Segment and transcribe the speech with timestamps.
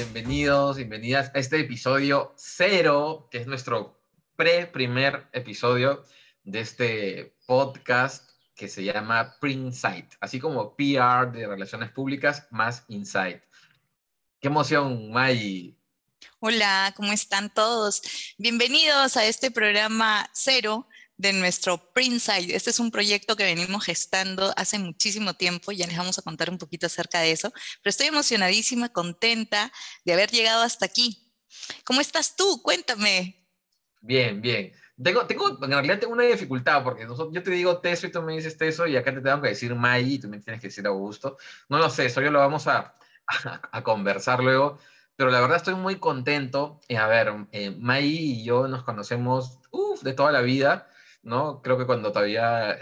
[0.00, 4.00] bienvenidos, bienvenidas a este episodio cero, que es nuestro
[4.34, 6.04] pre-primer episodio
[6.42, 9.74] de este podcast que se llama Print
[10.20, 13.42] así como PR de Relaciones Públicas más Insight.
[14.40, 15.76] Qué emoción, May.
[16.38, 18.00] Hola, ¿cómo están todos?
[18.38, 20.88] Bienvenidos a este programa cero
[21.20, 22.56] de nuestro Printside.
[22.56, 26.48] Este es un proyecto que venimos gestando hace muchísimo tiempo, ya les vamos a contar
[26.48, 27.52] un poquito acerca de eso,
[27.82, 29.70] pero estoy emocionadísima, contenta
[30.04, 31.30] de haber llegado hasta aquí.
[31.84, 32.62] ¿Cómo estás tú?
[32.62, 33.46] Cuéntame.
[34.00, 34.72] Bien, bien.
[35.02, 38.34] Tengo, tengo, en realidad tengo una dificultad, porque yo te digo Teso y tú me
[38.34, 40.86] dices Teso, y acá te tengo que decir May y tú me tienes que decir
[40.86, 41.36] Augusto.
[41.68, 42.96] No lo sé, eso yo lo vamos a,
[43.72, 44.78] a, conversar luego,
[45.16, 46.80] pero la verdad estoy muy contento.
[46.98, 49.58] a ver, eh, May y yo nos conocemos
[50.02, 50.88] de toda la vida.
[51.22, 51.60] ¿No?
[51.62, 52.78] Creo que cuando todavía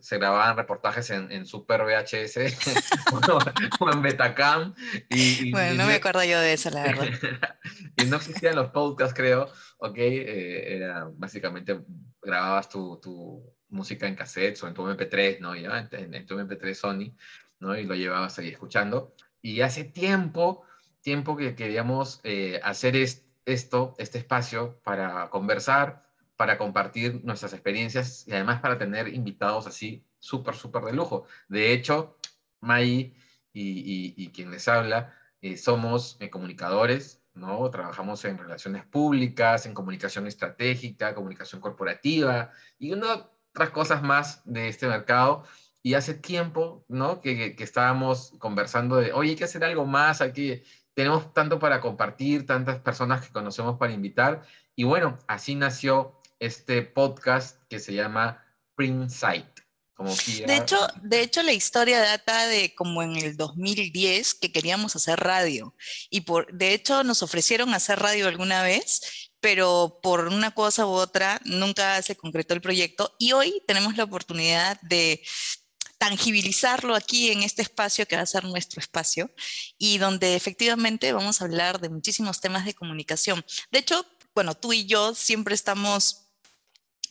[0.00, 2.38] se grababan reportajes en, Super VHS
[3.80, 4.74] o, en Betacam.
[5.08, 7.06] Y, bueno, no me acuerdo yo de eso, la verdad.
[7.96, 9.98] y no existían los podcasts, creo, ¿ok?
[9.98, 11.80] Eh, era básicamente
[12.20, 15.54] grababas tu, tu, música en cassettes o en tu MP3, ¿no?
[15.54, 15.88] ¿Ya?
[15.90, 17.16] En, tu MP3 Sony,
[17.58, 17.76] ¿no?
[17.76, 19.14] Y lo llevabas ahí escuchando.
[19.42, 20.64] Y hace tiempo,
[21.00, 26.05] tiempo que queríamos eh, hacer esto, este espacio para conversar,
[26.36, 31.26] para compartir nuestras experiencias y además para tener invitados así súper, súper de lujo.
[31.48, 32.18] De hecho,
[32.60, 33.14] Mai
[33.52, 37.70] y, quien les habla eh, somos eh, comunicadores, ¿no?
[37.70, 44.88] Trabajamos en relaciones públicas, en comunicación estratégica, comunicación corporativa y otras cosas más de este
[44.88, 45.44] mercado.
[45.82, 47.20] Y hace tiempo, ¿no?
[47.20, 50.62] Que, que, estábamos conversando de, oye, hay que hacer algo más, aquí
[50.94, 54.42] tenemos tanto para compartir, tantas personas que conocemos para invitar.
[54.74, 59.10] Y bueno, así nació este podcast que se llama Print
[59.94, 64.94] Como de, hecho, de hecho, la historia data de como en el 2010 que queríamos
[64.94, 65.74] hacer radio.
[66.10, 70.90] Y por, de hecho nos ofrecieron hacer radio alguna vez, pero por una cosa u
[70.90, 73.14] otra nunca se concretó el proyecto.
[73.18, 75.22] Y hoy tenemos la oportunidad de
[75.98, 79.30] tangibilizarlo aquí en este espacio que va a ser nuestro espacio
[79.78, 83.44] y donde efectivamente vamos a hablar de muchísimos temas de comunicación.
[83.70, 84.04] De hecho,
[84.34, 86.25] bueno, tú y yo siempre estamos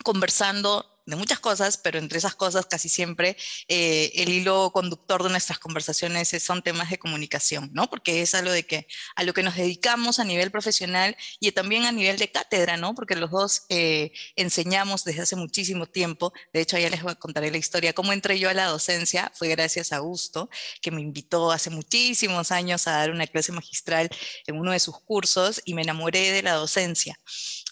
[0.04, 5.30] conversando de muchas cosas, pero entre esas cosas casi siempre eh, el hilo conductor de
[5.30, 7.90] nuestras conversaciones son temas de comunicación, ¿no?
[7.90, 11.86] Porque es algo de que a lo que nos dedicamos a nivel profesional y también
[11.86, 12.96] a nivel de cátedra, ¿no?
[12.96, 16.34] Porque los dos eh, enseñamos desde hace muchísimo tiempo.
[16.54, 17.94] De hecho, ya les voy a contar la historia.
[17.94, 20.50] Cómo entré yo a la docencia fue gracias a Augusto,
[20.82, 24.10] que me invitó hace muchísimos años a dar una clase magistral
[24.48, 27.20] en uno de sus cursos y me enamoré de la docencia.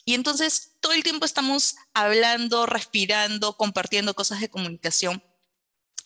[0.05, 5.23] Y entonces todo el tiempo estamos hablando, respirando, compartiendo cosas de comunicación.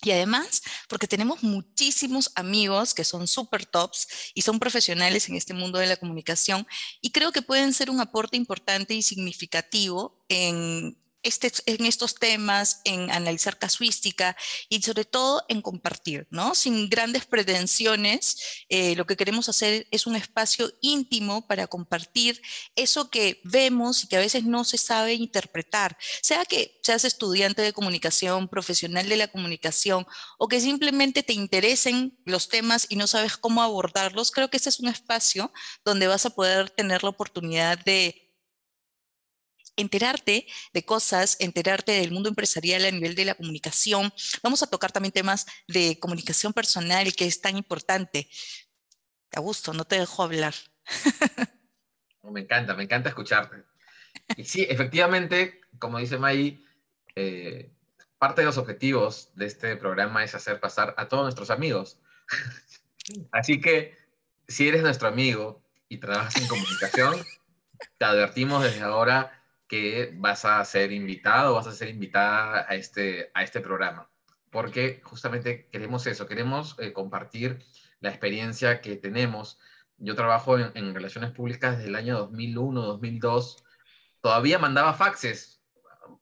[0.03, 5.55] Y además, porque tenemos muchísimos amigos que son super tops y son profesionales en este
[5.55, 6.67] mundo de la comunicación
[7.01, 10.95] y creo que pueden ser un aporte importante y significativo en
[11.27, 14.35] este, en estos temas, en analizar casuística
[14.69, 16.55] y sobre todo en compartir, ¿no?
[16.55, 18.37] Sin grandes pretensiones,
[18.69, 22.41] eh, lo que queremos hacer es un espacio íntimo para compartir
[22.75, 27.61] eso que vemos y que a veces no se sabe interpretar, sea que seas estudiante
[27.61, 30.07] de comunicación, profesional de la comunicación
[30.37, 34.69] o que simplemente te interesen los temas y no sabes cómo abordarlos, creo que ese
[34.69, 35.51] es un espacio
[35.83, 38.26] donde vas a poder tener la oportunidad de
[39.77, 44.11] enterarte de cosas, enterarte del mundo empresarial a nivel de la comunicación.
[44.43, 48.27] Vamos a tocar también temas de comunicación personal, que es tan importante.
[49.33, 50.53] Augusto, no te dejo hablar.
[52.23, 53.63] me encanta, me encanta escucharte.
[54.35, 56.65] Y sí, efectivamente, como dice May,
[57.15, 57.71] eh,
[58.17, 61.99] parte de los objetivos de este programa es hacer pasar a todos nuestros amigos.
[63.31, 63.95] Así que,
[64.47, 67.15] si eres nuestro amigo y trabajas en comunicación,
[67.97, 69.36] te advertimos desde ahora
[69.67, 74.09] que vas a ser invitado, vas a ser invitada a este, a este programa,
[74.49, 77.63] porque justamente queremos eso, queremos eh, compartir
[77.99, 79.59] la experiencia que tenemos.
[79.97, 83.57] Yo trabajo en, relaciones públicas desde el año 2001, 2002,
[84.21, 85.61] todavía mandaba faxes.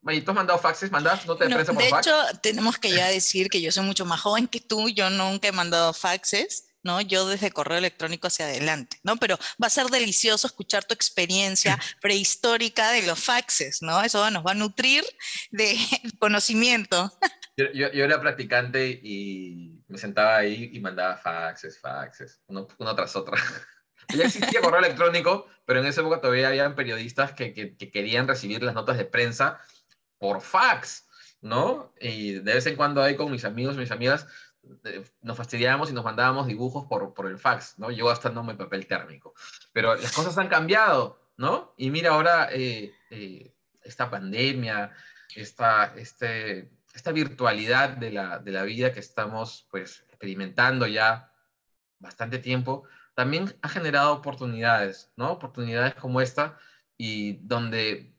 [0.03, 0.91] ¿Tú has mandado faxes?
[0.91, 4.61] ¿Mandas no, de hecho, tenemos que ya decir que yo soy mucho más joven que
[4.61, 6.67] tú, yo nunca he mandado faxes.
[6.85, 7.01] ¿No?
[7.01, 9.17] Yo desde correo electrónico hacia adelante, ¿no?
[9.17, 14.01] Pero va a ser delicioso escuchar tu experiencia prehistórica de los faxes, ¿no?
[14.03, 15.03] Eso nos va a nutrir
[15.49, 15.75] de
[16.19, 17.11] conocimiento.
[17.57, 23.35] Yo, era practicante y me sentaba ahí y mandaba faxes, faxes, uno, tras otro.
[24.15, 28.27] Ya existía correo electrónico, pero en esa época todavía habían periodistas que, que, que, querían
[28.27, 29.59] recibir las notas de prensa
[30.19, 31.07] por fax,
[31.41, 31.91] ¿no?
[31.99, 34.27] Y de vez en cuando ahí con mis amigos, mis amigas,
[35.21, 37.91] nos fastidiábamos y nos mandábamos dibujos por, por el fax, ¿no?
[37.91, 39.33] Yo gastándome papel térmico.
[39.73, 41.73] Pero las cosas han cambiado, ¿no?
[41.77, 43.53] Y mira ahora eh, eh,
[43.83, 44.91] esta pandemia,
[45.35, 51.31] esta, este, esta virtualidad de la, de la vida que estamos pues experimentando ya
[51.99, 52.83] bastante tiempo,
[53.13, 55.31] también ha generado oportunidades, ¿no?
[55.31, 56.57] Oportunidades como esta
[56.97, 58.13] y donde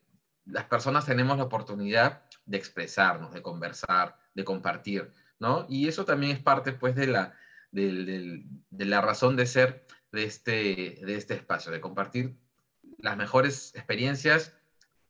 [0.46, 5.66] las personas tenemos la oportunidad de expresarnos, de conversar, de compartir, ¿no?
[5.68, 7.34] Y eso también es parte, pues, de la,
[7.70, 12.36] de, la razón de ser de este, de este espacio, de compartir
[12.98, 14.54] las mejores experiencias,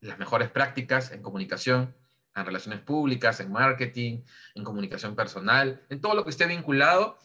[0.01, 1.95] las mejores prácticas en comunicación,
[2.35, 4.23] en relaciones públicas, en marketing,
[4.55, 7.17] en comunicación personal, en todo lo que esté vinculado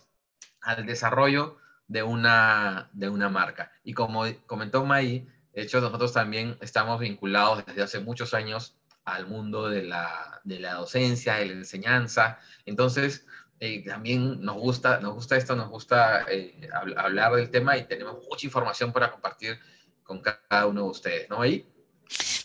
[0.61, 1.59] al desarrollo
[1.89, 3.73] de una, de una marca.
[3.85, 9.27] Y como comentó May, de hecho nosotros también estamos vinculados desde hace muchos años al
[9.27, 12.39] mundo de la, de la docencia, de la enseñanza.
[12.67, 13.27] Entonces,
[13.61, 18.17] eh, también nos gusta, nos gusta esto, nos gusta eh, hablar del tema y tenemos
[18.29, 19.59] mucha información para compartir
[20.03, 21.43] con cada uno de ustedes, ¿no?
[21.43, 21.65] Ahí.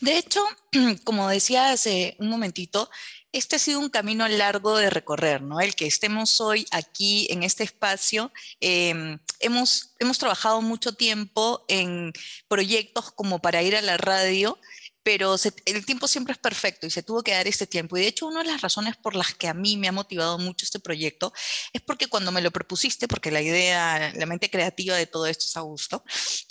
[0.01, 0.43] De hecho,
[1.03, 2.89] como decía hace un momentito,
[3.31, 5.59] este ha sido un camino largo de recorrer, ¿no?
[5.59, 12.13] El que estemos hoy aquí en este espacio, em, hemos, hemos trabajado mucho tiempo en
[12.47, 14.57] proyectos como para ir a la radio
[15.03, 15.35] pero
[15.65, 17.97] el tiempo siempre es perfecto y se tuvo que dar este tiempo.
[17.97, 20.37] Y de hecho, una de las razones por las que a mí me ha motivado
[20.37, 21.31] mucho este proyecto
[21.71, 25.45] es porque cuando me lo propusiste, porque la idea, la mente creativa de todo esto
[25.45, 26.03] es Augusto,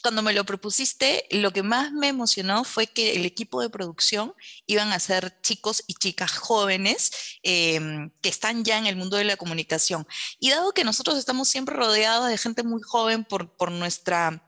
[0.02, 4.34] cuando me lo propusiste, lo que más me emocionó fue que el equipo de producción
[4.66, 7.10] iban a ser chicos y chicas jóvenes
[7.42, 10.06] em, que están ya en el mundo de la comunicación.
[10.38, 14.45] Y dado que nosotros estamos siempre rodeados de gente muy joven por, por nuestra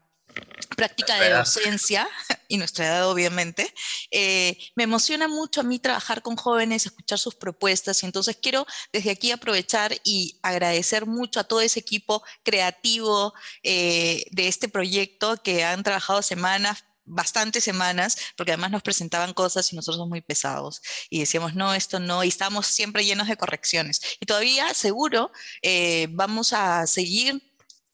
[0.77, 2.09] práctica de docencia
[2.49, 3.73] y nuestra edad obviamente,
[4.11, 8.67] eh, me emociona mucho a mí trabajar con jóvenes, escuchar sus propuestas y entonces quiero
[8.93, 15.43] desde aquí aprovechar y agradecer mucho a todo ese equipo creativo eh, de este proyecto
[15.43, 20.21] que han trabajado semanas, bastantes semanas, porque además nos presentaban cosas y nosotros somos muy
[20.21, 24.01] pesados y decíamos, no, esto no, y estamos siempre llenos de correcciones.
[24.21, 25.33] Y todavía seguro
[25.63, 27.48] eh, vamos a seguir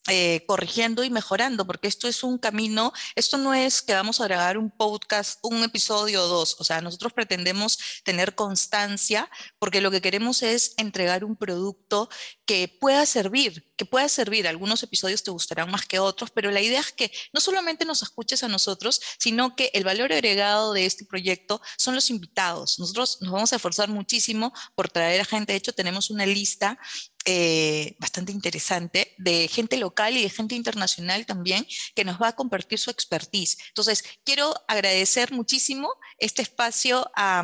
[0.07, 4.25] eh, corrigiendo y mejorando, porque esto es un camino, esto no es que vamos a
[4.25, 9.89] grabar un podcast, un episodio o dos, o sea, nosotros pretendemos tener constancia porque lo
[9.91, 12.09] que queremos es entregar un producto
[12.45, 14.47] que pueda servir, que pueda servir.
[14.47, 18.03] Algunos episodios te gustarán más que otros, pero la idea es que no solamente nos
[18.03, 22.79] escuches a nosotros, sino que el valor agregado de este proyecto son los invitados.
[22.79, 25.53] Nosotros nos vamos a esforzar muchísimo por traer a gente.
[25.53, 26.77] De hecho, tenemos una lista
[27.25, 32.35] eh, bastante interesante de gente local y de gente internacional también que nos va a
[32.35, 33.57] compartir su expertise.
[33.69, 35.89] Entonces, quiero agradecer muchísimo
[36.19, 37.43] este espacio a,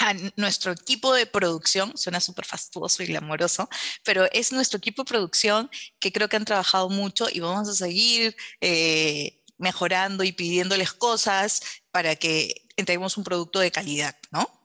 [0.00, 3.68] a nuestro equipo de producción, suena súper fastuoso y glamoroso,
[4.02, 5.70] pero es nuestro equipo de producción
[6.00, 11.60] que creo que han trabajado mucho y vamos a seguir eh, mejorando y pidiéndoles cosas
[11.90, 14.59] para que entreguemos un producto de calidad, ¿no?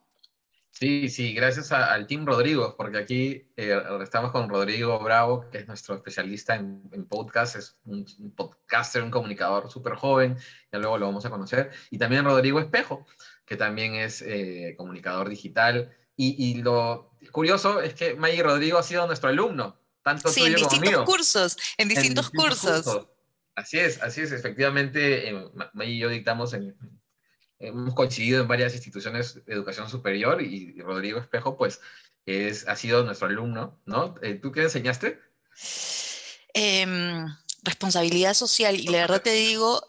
[0.78, 5.68] Sí, sí, gracias al Team Rodrigo, porque aquí eh, estamos con Rodrigo Bravo, que es
[5.68, 8.06] nuestro especialista en, podcast, es un,
[8.36, 10.38] podcaster, un comunicador súper joven,
[10.74, 13.08] ya luego lo vamos a conocer, y también Rodrigo Espejo,
[13.46, 19.08] que también es eh, comunicador digital, y, lo curioso es que May Rodrigo ha sido
[19.08, 23.08] nuestro alumno, tanto sí, en distintos cursos, en distintos, cursos.
[23.56, 26.76] Así es, así es, efectivamente, eh, May y yo dictamos en
[27.60, 31.82] hemos coincidido en varias instituciones de educación superior y, Rodrigo Espejo, pues,
[32.26, 34.16] es, ha sido nuestro alumno, ¿no?
[34.22, 35.20] Eh, ¿Tú qué enseñaste?
[36.54, 37.28] Em,
[37.64, 39.86] responsabilidad social, y la verdad te digo,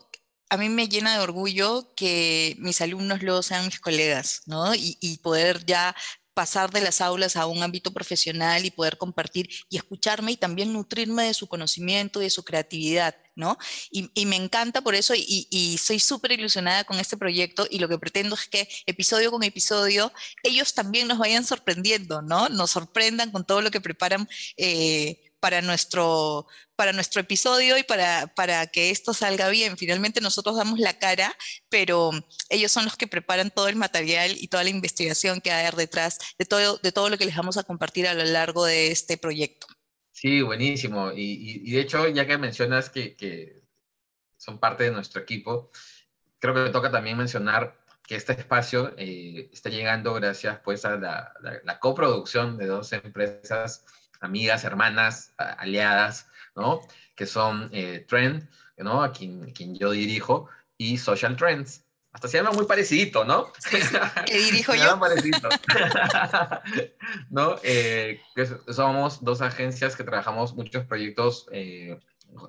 [0.49, 4.75] a mí me llena de orgullo que mis alumnos luego sean mis colegas, ¿no?
[4.75, 5.95] Y, y, poder ya
[6.35, 10.73] pasar de las aulas a un ámbito profesional y poder compartir y escucharme y también
[10.73, 13.59] nutrirme de su conocimiento y de su creatividad, ¿no?
[13.91, 17.99] Y, me encanta por eso y, soy súper ilusionada con este proyecto y lo que
[17.99, 20.13] pretendo es que episodio con episodio
[20.43, 22.49] ellos también nos vayan sorprendiendo, ¿no?
[22.49, 24.29] Nos sorprendan con todo lo que preparan.
[24.57, 29.77] Eh, para nuestro, para nuestro episodio y para, para que esto salga bien.
[29.77, 31.37] Finalmente nosotros damos la cara,
[31.69, 32.11] pero
[32.49, 36.19] ellos son los que preparan todo el material y toda la investigación que hay detrás
[36.39, 39.19] de todo, de todo lo que les vamos a compartir a lo largo de este
[39.19, 39.69] proyecto.
[40.17, 41.13] Sí, buenísimo.
[41.15, 43.63] Y, de hecho, ya que mencionas que,
[44.39, 45.71] son parte de nuestro equipo,
[46.39, 50.97] creo que me toca también mencionar que este espacio eh, está llegando gracias pues a
[50.97, 53.85] la, coproducción de dos empresas
[54.21, 56.81] amigas, hermanas, aliadas, ¿no?
[57.15, 59.03] Que son eh, Trend, ¿no?
[59.03, 61.86] A quien yo dirijo, y Social Trends,
[62.17, 63.53] hasta se llama muy parecido, ¿no?
[64.27, 64.99] ¿Qué dirijo yo?
[64.99, 65.51] parecido.
[67.31, 67.57] ¿No?
[67.63, 68.23] Eh,
[68.71, 72.01] somos dos agencias que trabajamos muchos proyectos eh,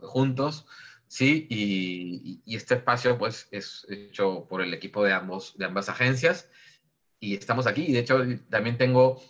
[0.03, 0.65] juntos,
[1.07, 1.47] ¿sí?
[1.49, 6.49] Y, y, este espacio, pues, es hecho por el equipo de, ambos, de ambas agencias
[7.19, 7.87] y estamos aquí.
[7.87, 9.21] Y de hecho, también tengo,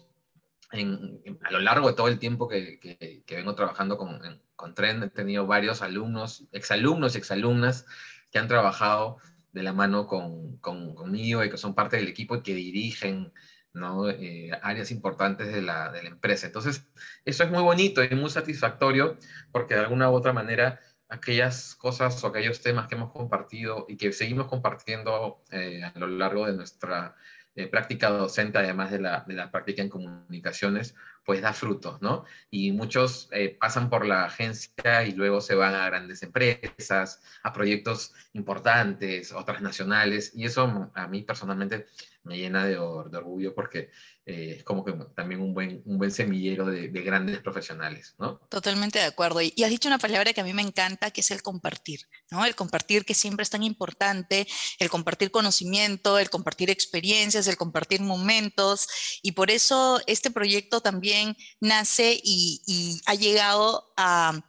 [0.71, 4.21] a lo largo de todo el tiempo que, que, vengo trabajando con,
[4.55, 7.87] con Trend, he tenido varios alumnos, exalumnos y exalumnas
[8.29, 9.17] que han trabajado
[9.51, 13.33] de la mano con, con, conmigo y que son parte del equipo y que dirigen
[13.73, 14.09] ¿no?
[14.09, 16.47] Eh, áreas importantes de la, de la, empresa.
[16.47, 16.87] Entonces,
[17.25, 19.17] eso es muy bonito y muy satisfactorio
[19.51, 23.97] porque de alguna u otra manera aquellas cosas o aquellos temas que hemos compartido y
[23.97, 27.15] que seguimos compartiendo eh, a lo largo de nuestra
[27.55, 30.95] eh, práctica docente, además de la, de la, práctica en comunicaciones,
[31.27, 32.23] pues da frutos, ¿no?
[32.49, 37.51] Y muchos eh, pasan por la agencia y luego se van a grandes empresas, a
[37.51, 41.85] proyectos importantes, otras nacionales, y eso a mí personalmente
[42.23, 42.77] me llena de, de
[43.17, 43.89] orgullo porque
[44.29, 48.41] eh, es como que también un buen, un buen semillero de, grandes profesionales, ¿no?
[48.49, 49.39] Totalmente de acuerdo.
[49.41, 52.43] Y, has dicho una palabra que a mí me encanta, que es el compartir, ¿no?
[52.43, 54.45] El compartir que siempre es tan importante,
[54.79, 58.89] el compartir conocimiento, el compartir experiencias, el compartir momentos.
[59.21, 61.16] Y por eso este proyecto también
[61.59, 64.43] nace y, ha llegado a,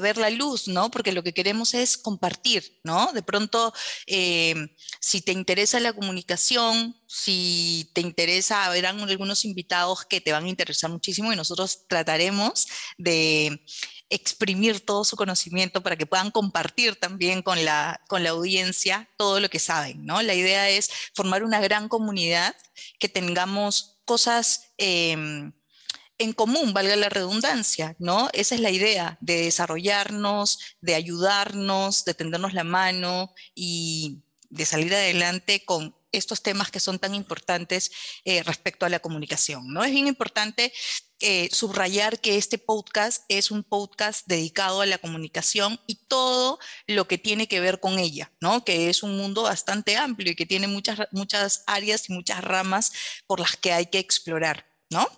[0.00, 0.90] ver la luz, ¿no?
[0.90, 3.12] Porque lo que queremos es compartir, ¿no?
[3.12, 3.72] De pronto,
[4.06, 4.54] eh,
[5.00, 10.48] si te interesa la comunicación, si te interesa, verán algunos invitados que te van a
[10.48, 12.66] interesar muchísimo y nosotros trataremos
[12.98, 13.64] de
[14.08, 19.40] exprimir todo su conocimiento para que puedan compartir también con la, con la audiencia todo
[19.40, 20.22] lo que saben, ¿no?
[20.22, 22.54] La idea es formar una gran comunidad,
[22.98, 25.52] que tengamos cosas em,
[26.18, 28.28] en común, valga la redundancia, ¿no?
[28.32, 34.94] Esa es la idea, de desarrollarnos, de ayudarnos, de tendernos la mano y de salir
[34.94, 37.90] adelante con estos temas que son tan importantes
[38.24, 39.72] eh, respecto a la comunicación.
[39.72, 39.84] ¿no?
[39.84, 40.72] Es bien importante
[41.20, 47.06] eh, subrayar que este podcast es un podcast dedicado a la comunicación y todo lo
[47.06, 48.64] que tiene que ver con ella, ¿no?
[48.64, 52.92] que es un mundo bastante amplio y que tiene muchas, muchas áreas y muchas ramas
[53.26, 54.66] por las que hay que explorar.
[54.88, 55.08] ¿no?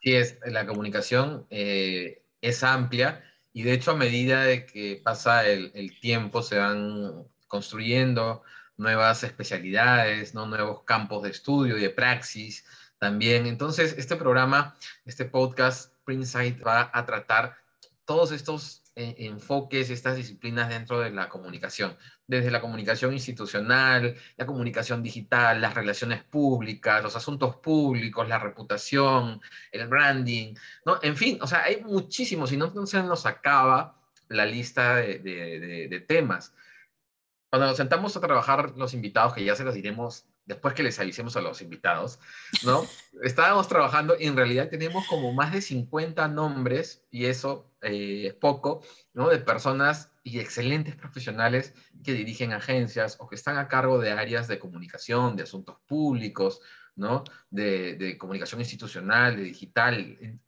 [0.00, 5.46] Así es, la comunicación eh, es amplia y de hecho a medida de que pasa
[5.46, 8.42] el, tiempo se van construyendo
[8.78, 10.46] nuevas especialidades, ¿no?
[10.46, 12.64] nuevos campos de estudio y de praxis
[12.98, 13.46] también.
[13.46, 17.58] Entonces, este programa, este podcast, Printsight, va a tratar
[18.06, 25.02] todos estos enfoques, estas disciplinas dentro de la comunicación, desde la comunicación institucional, la comunicación
[25.02, 29.40] digital, las relaciones públicas, los asuntos públicos, la reputación,
[29.72, 30.54] el branding,
[30.84, 30.98] ¿no?
[31.02, 33.96] En fin, o sea, hay muchísimos y no, se nos acaba
[34.28, 35.18] la lista de,
[35.88, 36.54] de temas
[37.50, 40.98] cuando nos sentamos a trabajar los invitados, que ya se los diremos después que les
[40.98, 42.18] avisemos a los invitados,
[42.64, 42.84] ¿no?
[43.22, 48.34] Estábamos trabajando y en realidad tenemos como más de 50 nombres, y eso eh, es
[48.34, 48.82] poco,
[49.14, 49.28] ¿no?
[49.28, 51.72] De personas y excelentes profesionales
[52.04, 56.60] que dirigen agencias o que están a cargo de áreas de comunicación, de asuntos públicos,
[56.96, 57.22] ¿no?
[57.50, 60.38] De, de comunicación institucional, de digital.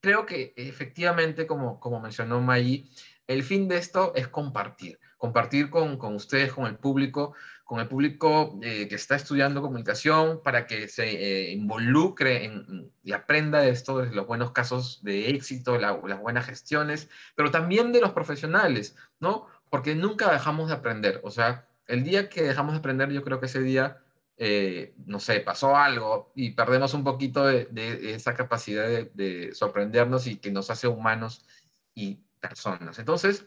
[0.00, 2.88] Creo que efectivamente, como, como mencionó Maggie,
[3.26, 7.34] el fin de esto es compartir compartir con, con ustedes, con el público,
[7.64, 11.04] con el público eh, que está estudiando comunicación para que se
[11.48, 16.46] eh, involucre en, y aprenda de esto, de los buenos casos de éxito, las buenas
[16.46, 19.46] gestiones, pero también de los profesionales, ¿no?
[19.70, 21.20] Porque nunca dejamos de aprender.
[21.24, 23.98] O sea, el día que dejamos de aprender, yo creo que ese día,
[24.36, 27.68] eh, no sé, pasó algo y perdemos un poquito de,
[28.14, 31.46] esa capacidad de, de sorprendernos y que nos hace humanos
[31.94, 32.98] y personas.
[32.98, 33.46] Entonces,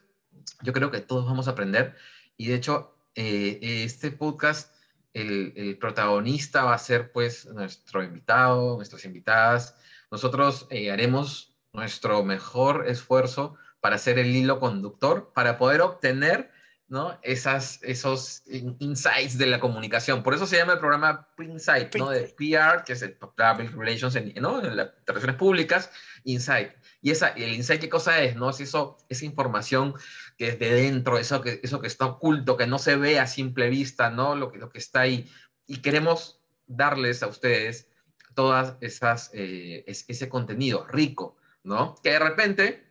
[0.63, 1.95] yo creo que todos vamos a aprender
[2.35, 4.71] y de hecho eh, este podcast,
[5.11, 9.75] el, protagonista va a ser pues nuestro invitado, nuestras invitadas.
[10.11, 16.51] Nosotros eh, haremos nuestro mejor esfuerzo para ser el hilo conductor, para poder obtener
[16.89, 17.19] ¿no?
[17.21, 18.43] Esas, esos
[18.79, 20.23] insights de la comunicación.
[20.23, 22.09] Por eso se llama el programa Insight, ¿no?
[22.09, 24.63] De PR, que es el Public Relations, en, ¿no?
[24.63, 25.91] En las relaciones públicas,
[26.23, 26.71] Insight.
[27.01, 28.35] Y esa, el insight, ¿qué cosa es?
[28.35, 28.49] ¿No?
[28.49, 29.93] Es eso, esa información
[30.37, 33.27] que es de dentro, eso que, eso que está oculto, que no se ve a
[33.27, 34.35] simple vista, ¿no?
[34.35, 35.29] Lo que, lo que está ahí.
[35.67, 37.89] Y queremos darles a ustedes
[38.33, 41.95] todas esas, eh, ese contenido rico, ¿no?
[42.01, 42.86] Que de repente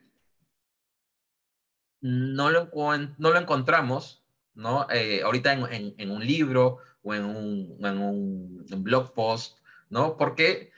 [2.07, 2.71] no lo,
[3.19, 4.87] no lo encontramos, ¿no?
[4.91, 9.59] Eh, ahorita en, un libro o en un, un blog post,
[9.91, 10.17] ¿no?
[10.17, 10.71] Porque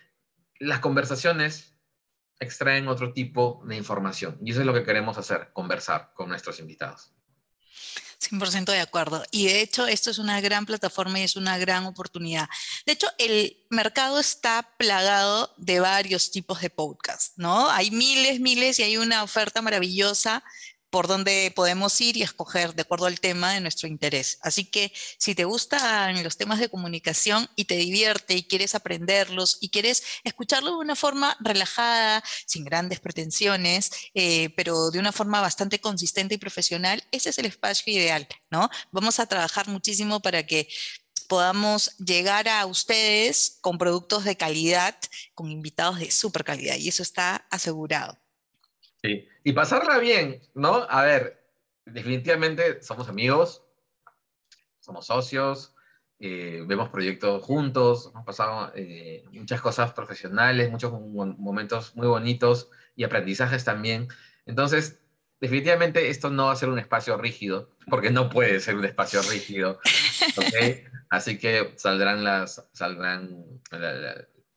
[0.58, 1.74] las conversaciones
[2.40, 4.38] extraen otro tipo de información.
[4.42, 7.12] Y eso es lo que queremos hacer, conversar con nuestros invitados.
[8.20, 9.22] 100% de acuerdo.
[9.30, 12.48] Y de hecho, esto es una gran plataforma y es una gran oportunidad.
[12.86, 17.70] De hecho, el mercado está plagado de varios tipos de podcast, ¿no?
[17.70, 20.42] Hay miles, miles y hay una oferta maravillosa
[20.90, 24.38] por donde podemos ir y escoger de acuerdo al tema de nuestro interés.
[24.42, 29.58] Así que si te gustan los temas de comunicación y te divierte y quieres aprenderlos
[29.60, 35.40] y quieres escucharlo de una forma relajada, sin grandes pretensiones, eh, pero de una forma
[35.40, 38.70] bastante consistente y profesional, ese es el espacio ideal, ¿no?
[38.90, 40.68] Vamos a trabajar muchísimo para que
[41.28, 44.96] podamos llegar a ustedes con productos de calidad,
[45.34, 48.18] con invitados de super calidad, y eso está asegurado.
[49.08, 50.86] Sí, y pasarla bien, ¿no?
[50.90, 51.42] A ver,
[51.86, 53.64] definitivamente somos amigos,
[54.80, 55.74] somos socios,
[56.18, 63.04] eh, vemos proyectos juntos, hemos pasado eh, muchas cosas profesionales, muchos momentos muy bonitos y
[63.04, 64.08] aprendizajes también.
[64.44, 65.00] Entonces,
[65.40, 69.22] definitivamente esto no va a ser un espacio rígido, porque no puede ser un espacio
[69.22, 69.80] rígido,
[70.36, 70.44] ¿ok?
[71.08, 73.42] Así que saldrán las, saldrán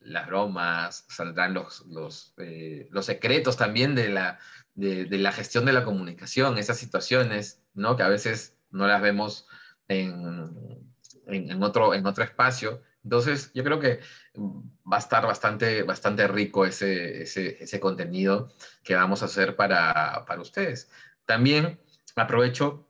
[0.02, 4.40] las bromas, saldrán los, los, eh, los secretos también de la,
[4.76, 7.96] de, la gestión de la comunicación, esas situaciones, ¿no?
[7.96, 9.48] Que a veces no las vemos
[9.88, 10.84] en,
[11.28, 12.82] en, otro, en otro espacio.
[13.04, 14.00] Entonces, yo creo que
[14.36, 18.54] va a estar bastante, bastante rico ese, ese, ese contenido
[18.84, 20.90] que vamos a hacer para, para ustedes.
[21.26, 21.80] También
[22.16, 22.88] aprovecho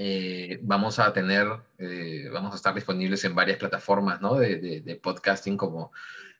[0.00, 4.36] eh, vamos a tener, eh, vamos a estar disponibles en varias plataformas ¿no?
[4.36, 5.90] de, de, de, podcasting como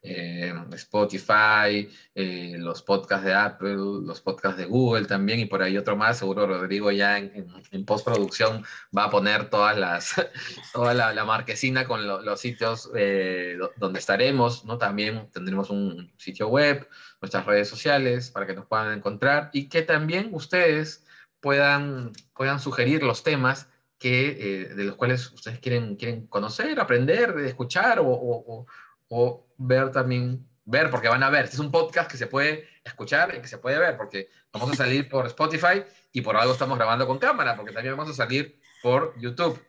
[0.00, 5.76] eh, Spotify, eh, los podcasts de Apple, los podcasts de Google también y por ahí
[5.76, 6.18] otro más.
[6.18, 8.64] Seguro Rodrigo ya en, postproducción
[8.96, 10.14] va a poner todas las,
[10.72, 14.64] toda la, marquesina con lo, los sitios eh, donde estaremos.
[14.64, 14.78] ¿no?
[14.78, 16.88] También tendremos un sitio web,
[17.20, 21.04] nuestras redes sociales para que nos puedan encontrar y que también ustedes
[21.40, 27.98] puedan, puedan sugerir los temas que, de los cuales ustedes quieren, quieren conocer, aprender, escuchar
[28.00, 28.64] o
[29.58, 33.34] ver también, ver, porque van a ver, este es un podcast que se puede escuchar
[33.36, 36.78] y que se puede ver, porque vamos a salir por Spotify y por algo estamos
[36.78, 39.62] grabando con cámara, porque también vamos a salir por YouTube.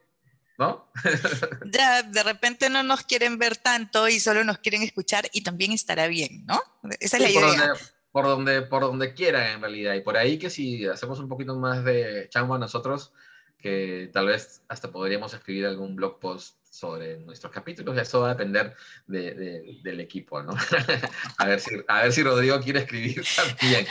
[0.58, 0.92] ¿No?
[1.72, 5.72] ya, de repente no nos quieren ver tanto y solo nos quieren escuchar y también
[5.72, 6.62] estará bien, ¿no?
[7.00, 7.68] Esa es sí, la idea.
[7.68, 7.80] Donde,
[8.12, 9.94] por donde, por donde quieran en realidad.
[9.94, 13.14] Y por ahí que si hacemos un poquito más de chamba nosotros,
[13.58, 18.36] que tal vez hasta podríamos escribir algún blog post sobre nuestros capítulos, eso va a
[18.36, 20.54] depender de, de, del equipo, ¿no?
[21.38, 23.88] a, ver si, a ver si Rodrigo quiere escribir también.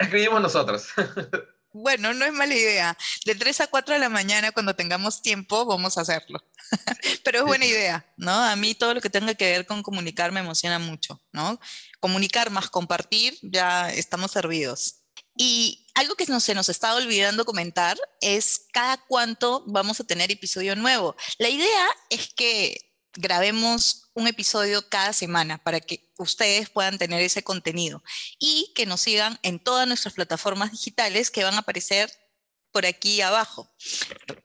[0.00, 0.88] Escribimos nosotros.
[1.70, 2.96] Bueno, no es mala idea.
[3.26, 6.42] De 3 a 4 de la mañana, cuando tengamos tiempo, vamos a hacerlo.
[7.22, 8.32] Pero es buena idea, ¿no?
[8.32, 11.60] A mí todo lo que tenga que ver con comunicar me emociona mucho, ¿no?
[12.00, 14.97] Comunicar más compartir, ya estamos servidos.
[15.38, 20.30] Y algo que no, se nos está olvidando comentar es cada cuánto vamos a tener
[20.32, 21.16] episodio nuevo.
[21.38, 27.44] La idea es que grabemos un episodio cada semana para que ustedes puedan tener ese
[27.44, 28.02] contenido
[28.38, 32.10] y que nos sigan en todas nuestras plataformas digitales que van a aparecer
[32.72, 33.72] por aquí abajo,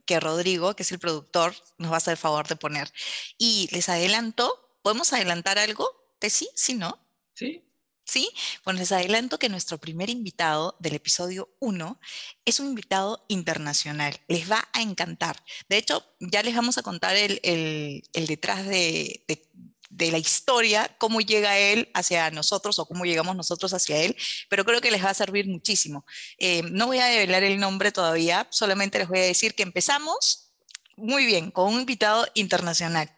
[0.05, 2.91] que Rodrigo, que es el productor, nos va a hacer el favor de poner.
[3.37, 5.89] Y les adelanto, ¿podemos adelantar algo?
[6.21, 6.49] ¿De sí?
[6.55, 6.99] ¿Sí, no?
[7.33, 7.63] Sí,
[8.05, 8.29] ¿Sí?
[8.65, 11.99] Bueno, les adelanto que nuestro primer invitado del episodio 1
[12.43, 14.19] es un invitado internacional.
[14.27, 15.41] Les va a encantar.
[15.69, 19.49] De hecho, ya les vamos a contar el, detrás de, de,
[19.89, 24.17] de, la historia, cómo llega él hacia nosotros o cómo llegamos nosotros hacia él,
[24.49, 26.05] pero creo que les va a servir muchísimo.
[26.37, 30.53] Eh, no voy a develar el nombre todavía, solamente les voy a decir que empezamos
[30.97, 33.09] muy bien, con un invitado internacional.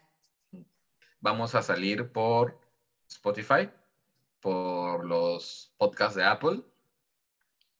[1.20, 2.60] Vamos a salir por
[3.08, 3.68] Spotify
[4.46, 6.62] por los podcasts de Apple,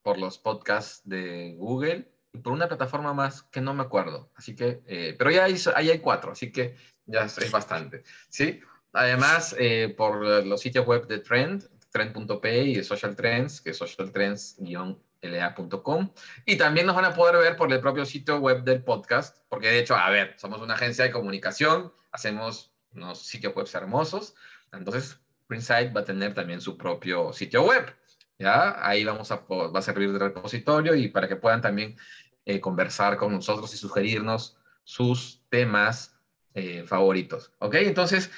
[0.02, 4.32] por los podcasts de Google y por una plataforma más que no me acuerdo.
[4.34, 6.74] Así que, eh, pero ya hay, ahí hay cuatro, así que
[7.04, 8.02] ya es bastante.
[8.28, 8.58] ¿sí?
[8.92, 13.76] Además, eh, por los sitios web de Trend, trend.p y de Social Trends, que es
[13.76, 16.10] socialtrends-la.com.
[16.46, 19.68] Y también nos van a poder ver por el propio sitio web del podcast, porque
[19.68, 24.34] de hecho, a ver, somos una agencia de comunicación, hacemos unos sitios web hermosos,
[24.72, 27.94] entonces Printsight va a tener también su propio sitio web.
[28.38, 28.86] ¿ya?
[28.86, 31.96] Ahí vamos a, va a servir de repositorio y para que puedan también
[32.44, 36.16] eh, conversar con nosotros y sugerirnos sus temas
[36.54, 37.52] eh, favoritos.
[37.58, 37.74] ¿Ok?
[37.76, 38.30] Entonces,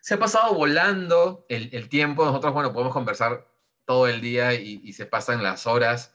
[0.00, 2.24] se ha pasado volando el, el, tiempo.
[2.24, 3.46] Nosotros, bueno, podemos conversar
[3.84, 6.14] todo el día y, y, se pasan las horas.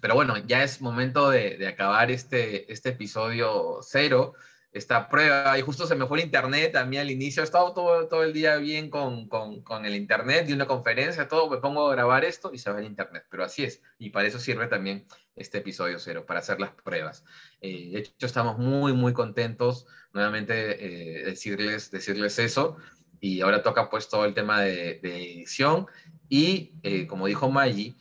[0.00, 4.34] Pero bueno, ya es momento de, de acabar este, este episodio cero
[4.72, 7.42] esta prueba y justo se me fue el internet a mí al inicio.
[7.42, 11.28] He estado todo, todo el día bien con, con, con el internet, de una conferencia,
[11.28, 13.26] todo, me pongo a grabar esto y se va el internet.
[13.30, 15.06] Pero así es, y para eso sirve también
[15.36, 17.24] este episodio cero, para hacer las pruebas.
[17.60, 22.78] Eh, de hecho, estamos muy, muy contentos nuevamente eh, decirles, decirles eso.
[23.20, 25.86] Y ahora toca pues todo el tema de, edición
[26.28, 27.94] y eh, como dijo Maggie,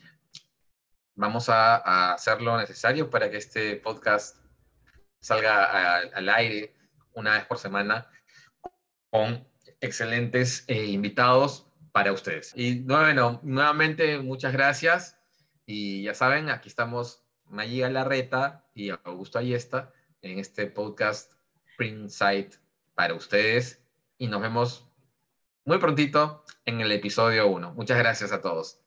[1.15, 4.37] vamos a, a hacer lo necesario para que este podcast
[5.21, 6.75] salga al aire
[7.13, 8.09] una vez por semana
[9.09, 9.47] con
[9.79, 12.53] excelentes eh, invitados para ustedes.
[12.55, 15.17] Y bueno, nuevamente muchas gracias
[15.65, 21.33] y ya saben, aquí estamos Magia Larreta y Augusto Ayesta en este podcast
[21.77, 22.57] Print Site
[22.95, 23.83] para ustedes
[24.17, 24.87] y nos vemos
[25.65, 27.73] muy prontito en el episodio 1.
[27.73, 28.79] Muchas gracias a todos.